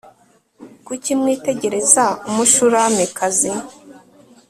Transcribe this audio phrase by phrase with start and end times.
[0.85, 3.51] kuki mwitegereza umushulamikazi